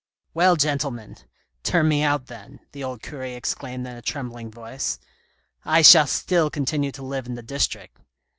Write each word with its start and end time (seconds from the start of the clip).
"Well, 0.33 0.55
gentlemen, 0.55 1.17
turn 1.61 1.87
me 1.87 2.01
out 2.01 2.25
then," 2.25 2.61
the 2.71 2.83
old 2.83 3.03
cure 3.03 3.21
exclaimed 3.23 3.85
in 3.85 3.95
a 3.95 4.01
trembling 4.01 4.49
voice;" 4.49 4.97
I 5.63 5.83
shall 5.83 6.07
still 6.07 6.49
continue 6.49 6.91
to 6.93 7.03
live 7.03 7.27
in 7.27 7.35
the 7.35 7.43
district. 7.43 7.97